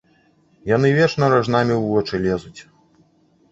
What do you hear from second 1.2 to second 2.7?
ражнамі ў вочы лезуць.